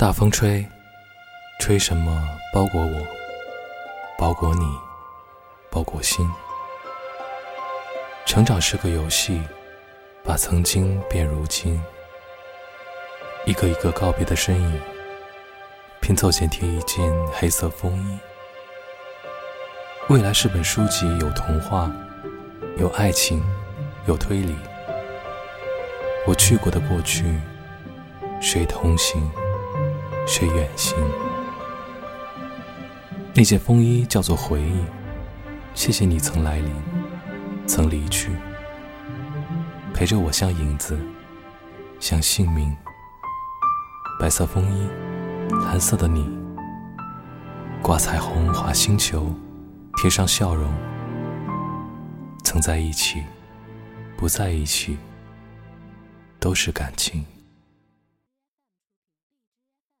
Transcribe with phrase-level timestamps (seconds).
[0.00, 0.66] 大风吹，
[1.58, 3.06] 吹什么包裹我，
[4.16, 4.64] 包裹你，
[5.70, 6.26] 包裹心。
[8.24, 9.42] 成长是个游戏，
[10.24, 11.78] 把曾经变如今。
[13.44, 14.80] 一个一个告别的身影，
[16.00, 18.18] 拼凑剪贴一件黑色风衣。
[20.08, 21.92] 未来是本书籍，有童话，
[22.78, 23.44] 有爱情，
[24.06, 24.56] 有推理。
[26.26, 27.38] 我去过的过去，
[28.40, 29.30] 谁同行？
[30.30, 30.96] 却远行？
[33.34, 34.84] 那件风衣叫做回忆。
[35.74, 36.72] 谢谢你曾来临，
[37.66, 38.30] 曾离去，
[39.92, 40.96] 陪着我像影子，
[41.98, 42.76] 像姓名。
[44.20, 44.88] 白色风衣，
[45.64, 46.30] 蓝色的你，
[47.82, 49.34] 挂彩虹，画星球，
[49.96, 50.72] 贴上笑容。
[52.44, 53.24] 曾在一起，
[54.16, 54.96] 不在一起，
[56.38, 57.24] 都是感情。